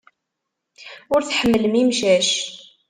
Ur 1.13 1.21
tḥemmlem 1.23 1.73
imcac. 1.81 2.29